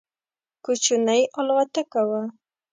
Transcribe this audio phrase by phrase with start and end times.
[0.63, 2.21] کوچنۍ الوتکه وه.